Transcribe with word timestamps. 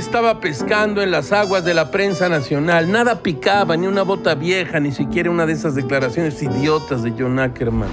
estaba 0.00 0.40
pescando 0.40 1.02
en 1.02 1.10
las 1.10 1.30
aguas 1.30 1.62
de 1.62 1.74
la 1.74 1.90
prensa 1.90 2.30
nacional. 2.30 2.90
Nada 2.90 3.22
picaba, 3.22 3.76
ni 3.76 3.86
una 3.86 4.02
bota 4.02 4.34
vieja, 4.34 4.80
ni 4.80 4.92
siquiera 4.92 5.30
una 5.30 5.44
de 5.44 5.52
esas 5.52 5.74
declaraciones 5.74 6.42
idiotas 6.42 7.02
de 7.02 7.12
John 7.16 7.38
Ackerman. 7.38 7.90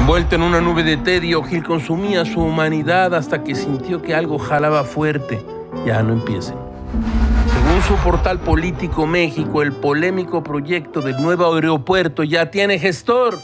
Envuelto 0.00 0.34
en 0.34 0.42
una 0.42 0.60
nube 0.60 0.82
de 0.82 0.96
tedio, 0.96 1.44
Gil 1.44 1.62
consumía 1.62 2.24
su 2.24 2.40
humanidad 2.40 3.14
hasta 3.14 3.44
que 3.44 3.54
sintió 3.54 4.02
que 4.02 4.16
algo 4.16 4.36
jalaba 4.36 4.82
fuerte. 4.82 5.40
Ya 5.86 6.02
no 6.02 6.12
empiecen. 6.12 6.56
Según 7.46 7.82
su 7.82 7.94
portal 8.02 8.40
político 8.40 9.06
México, 9.06 9.62
el 9.62 9.72
polémico 9.72 10.42
proyecto 10.42 11.02
del 11.02 11.22
nuevo 11.22 11.54
aeropuerto 11.54 12.24
ya 12.24 12.50
tiene 12.50 12.80
gestor. 12.80 13.38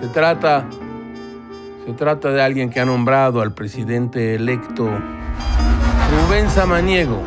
Se 0.00 0.08
trata, 0.14 0.66
se 1.84 1.92
trata 1.92 2.30
de 2.30 2.40
alguien 2.40 2.70
que 2.70 2.80
ha 2.80 2.86
nombrado 2.86 3.42
al 3.42 3.52
presidente 3.52 4.34
electo 4.34 4.88
Rubén 6.10 6.50
Samaniego. 6.50 7.22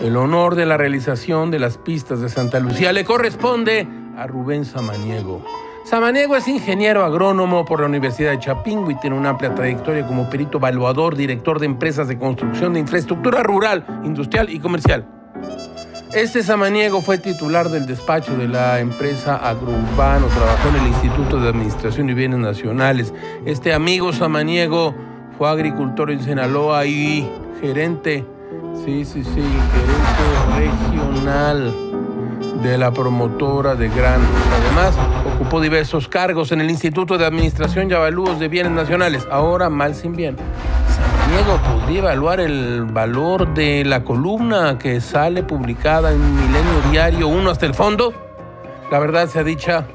El 0.00 0.16
honor 0.16 0.56
de 0.56 0.66
la 0.66 0.76
realización 0.76 1.52
de 1.52 1.60
las 1.60 1.78
pistas 1.78 2.20
de 2.20 2.28
Santa 2.28 2.58
Lucía 2.58 2.92
le 2.92 3.04
corresponde 3.04 3.86
a 4.16 4.26
Rubén 4.26 4.64
Samaniego. 4.64 5.44
Samaniego 5.84 6.34
es 6.34 6.48
ingeniero 6.48 7.04
agrónomo 7.04 7.64
por 7.64 7.78
la 7.78 7.86
Universidad 7.86 8.32
de 8.32 8.40
Chapingo 8.40 8.90
y 8.90 8.96
tiene 8.96 9.16
una 9.16 9.30
amplia 9.30 9.54
trayectoria 9.54 10.04
como 10.04 10.28
perito 10.28 10.58
evaluador, 10.58 11.14
director 11.14 11.60
de 11.60 11.66
empresas 11.66 12.08
de 12.08 12.18
construcción 12.18 12.72
de 12.72 12.80
infraestructura 12.80 13.44
rural, 13.44 13.84
industrial 14.02 14.50
y 14.50 14.58
comercial. 14.58 15.06
Este 16.12 16.42
Samaniego 16.42 17.00
fue 17.02 17.18
titular 17.18 17.68
del 17.68 17.86
despacho 17.86 18.36
de 18.36 18.48
la 18.48 18.80
empresa 18.80 19.36
Agrourbano, 19.36 20.26
trabajó 20.26 20.68
en 20.70 20.76
el 20.76 20.88
Instituto 20.88 21.38
de 21.38 21.50
Administración 21.50 22.10
y 22.10 22.14
Bienes 22.14 22.40
Nacionales. 22.40 23.14
Este 23.46 23.72
amigo 23.72 24.12
Samaniego 24.12 24.94
fue 25.38 25.48
agricultor 25.48 26.10
en 26.10 26.22
Sinaloa 26.22 26.86
y 26.86 27.30
gerente, 27.60 28.24
sí, 28.84 29.04
sí, 29.04 29.24
sí, 29.24 29.42
gerente 29.42 30.70
regional 30.70 31.74
de 32.62 32.78
la 32.78 32.92
promotora 32.92 33.74
de 33.74 33.88
granos. 33.88 34.28
Además, 34.60 34.94
ocupó 35.34 35.60
diversos 35.60 36.08
cargos 36.08 36.52
en 36.52 36.60
el 36.60 36.70
Instituto 36.70 37.18
de 37.18 37.26
Administración 37.26 37.90
y 37.90 37.94
Avalúos 37.94 38.38
de 38.38 38.48
Bienes 38.48 38.72
Nacionales. 38.72 39.26
Ahora, 39.30 39.68
mal 39.68 39.94
sin 39.94 40.14
bien. 40.14 40.36
Samaniego 40.88 41.56
podría 41.58 41.98
evaluar 42.00 42.40
el 42.40 42.84
valor 42.84 43.52
de 43.54 43.84
la 43.84 44.04
columna 44.04 44.78
que 44.78 45.00
sale 45.00 45.42
publicada 45.42 46.12
en 46.12 46.20
Milenio 46.36 46.90
Diario 46.90 47.28
1 47.28 47.50
hasta 47.50 47.66
el 47.66 47.74
fondo. 47.74 48.12
La 48.90 48.98
verdad 48.98 49.26
sea 49.28 49.42
dicha, 49.42 49.86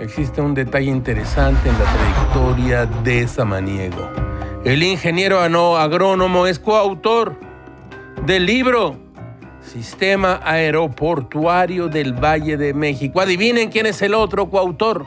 existe 0.00 0.40
un 0.40 0.54
detalle 0.54 0.90
interesante 0.90 1.68
en 1.68 1.74
la 1.78 1.84
trayectoria 1.84 2.86
de 2.86 3.28
Samaniego. 3.28 4.08
El 4.64 4.82
ingeniero 4.82 5.40
agrónomo 5.76 6.46
es 6.46 6.58
coautor 6.58 7.38
del 8.24 8.46
libro 8.46 8.96
Sistema 9.60 10.40
Aeroportuario 10.42 11.88
del 11.88 12.14
Valle 12.14 12.56
de 12.56 12.72
México. 12.72 13.20
Adivinen 13.20 13.70
quién 13.70 13.86
es 13.86 14.00
el 14.02 14.14
otro 14.14 14.48
coautor. 14.48 15.04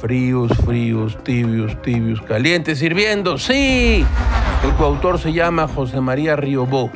Fríos, 0.00 0.50
fríos, 0.64 1.22
tibios, 1.22 1.80
tibios, 1.82 2.20
calientes, 2.22 2.78
sirviendo. 2.78 3.38
Sí, 3.38 4.04
el 4.64 4.74
coautor 4.76 5.18
se 5.18 5.32
llama 5.32 5.68
José 5.68 6.00
María 6.00 6.36
Riobó. 6.36 6.90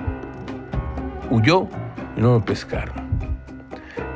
Huyó 1.31 1.69
y 2.17 2.21
no 2.21 2.33
lo 2.33 2.45
pescaron. 2.45 3.07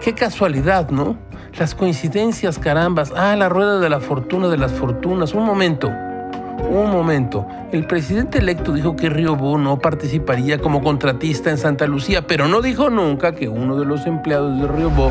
Qué 0.03 0.14
casualidad, 0.14 0.88
¿no? 0.91 1.29
Las 1.59 1.75
coincidencias, 1.75 2.59
carambas. 2.59 3.12
Ah, 3.16 3.34
la 3.37 3.49
rueda 3.49 3.81
de 3.81 3.88
la 3.88 4.00
fortuna 4.00 4.49
de 4.49 4.56
las 4.56 4.72
fortunas. 4.72 5.34
Un 5.34 5.44
momento. 5.44 5.88
Un 5.88 6.91
momento. 6.91 7.47
El 7.72 7.87
presidente 7.87 8.38
electo 8.38 8.72
dijo 8.72 8.97
que 8.97 9.11
Riobó 9.11 9.59
no 9.59 9.78
participaría 9.78 10.59
como 10.59 10.83
contratista 10.83 11.50
en 11.50 11.59
Santa 11.59 11.87
Lucía, 11.87 12.27
pero 12.27 12.49
no 12.49 12.62
dijo 12.62 12.91
nunca 12.91 13.34
que 13.34 13.49
uno 13.49 13.77
de 13.77 13.84
los 13.84 14.06
empleados 14.06 14.61
de 14.61 14.69
Riobó 14.69 15.11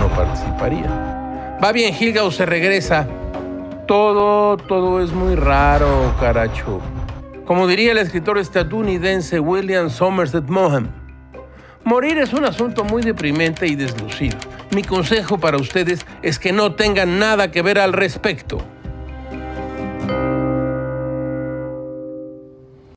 no 0.00 0.08
participaría. 0.16 1.58
Va 1.62 1.72
bien, 1.72 1.94
Gilgau 1.94 2.30
se 2.30 2.46
regresa. 2.46 3.06
Todo, 3.86 4.56
todo 4.56 5.00
es 5.00 5.12
muy 5.12 5.34
raro, 5.36 6.14
caracho. 6.18 6.80
Como 7.44 7.66
diría 7.66 7.92
el 7.92 7.98
escritor 7.98 8.38
estadounidense 8.38 9.38
William 9.38 9.88
Somerset 9.90 10.48
Maugham, 10.48 10.88
morir 11.86 12.18
es 12.18 12.32
un 12.32 12.44
asunto 12.44 12.84
muy 12.84 13.02
deprimente 13.02 13.66
y 13.66 13.76
deslucido. 13.76 14.36
Mi 14.74 14.82
consejo 14.82 15.38
para 15.38 15.56
ustedes 15.56 16.04
es 16.20 16.38
que 16.38 16.52
no 16.52 16.74
tengan 16.74 17.18
nada 17.18 17.50
que 17.52 17.62
ver 17.62 17.78
al 17.78 17.92
respecto. 17.92 18.58